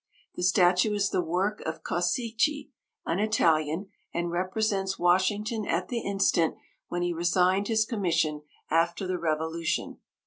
The 0.33 0.41
statue 0.41 0.95
is 0.95 1.11
the 1.11 1.21
work 1.21 1.61
of 1.63 1.83
Causici, 1.83 2.71
an 3.05 3.19
Italian, 3.19 3.89
and 4.11 4.31
represents 4.31 4.97
Washington 4.97 5.67
at 5.67 5.89
the 5.89 5.99
instant 5.99 6.55
when 6.87 7.03
he 7.03 7.13
resigned 7.13 7.67
his 7.67 7.85
commission 7.85 8.41
after 8.71 9.05
the 9.05 9.19
Revolution. 9.19 9.99